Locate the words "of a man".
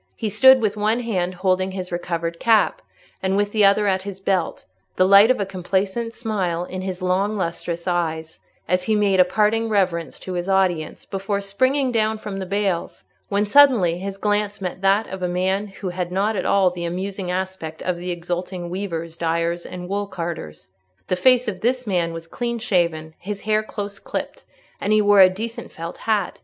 15.05-15.67